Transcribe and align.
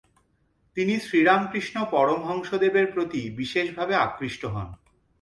তিনি 0.77 0.93
শ্রীরামকৃষ্ণ 0.99 1.75
পরমহংসদেবের 1.91 2.85
প্রতি 2.91 3.21
বিশেষভাবে 3.29 3.93
আকৃষ্ট 3.95 4.41
হন। 4.45 4.67